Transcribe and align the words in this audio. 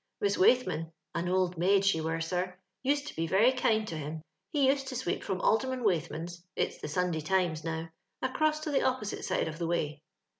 Miss 0.19 0.35
Waithman 0.35 0.91
(on 1.13 1.29
old 1.29 1.59
maid 1.59 1.85
she 1.85 2.01
were, 2.01 2.19
sir) 2.21 2.57
used 2.81 3.05
to 3.05 3.15
be 3.15 3.27
very 3.27 3.51
kind 3.51 3.87
to 3.87 3.95
him. 3.95 4.23
He 4.49 4.65
used 4.65 4.87
to 4.87 4.95
sweep 4.95 5.23
from 5.23 5.39
Alderman 5.41 5.83
Waithman's 5.83 6.43
(it's 6.55 6.79
the 6.79 6.87
Sunday 6.87 7.21
Tlmt» 7.21 7.63
now) 7.63 7.89
across 8.19 8.59
to 8.61 8.71
the 8.71 8.81
opposite 8.81 9.23
side 9.23 9.47
of 9.47 9.59
the 9.59 9.67
way. 9.67 10.01